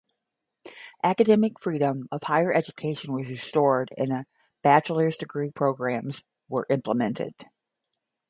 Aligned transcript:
Academic 1.03 1.59
freedom 1.59 2.07
of 2.11 2.23
higher 2.23 2.51
education 2.51 3.13
was 3.13 3.29
restored 3.29 3.91
and 3.99 4.25
bachelor's 4.63 5.15
degree 5.15 5.51
programmes 5.51 6.23
were 6.49 6.65
implemented. 6.71 7.35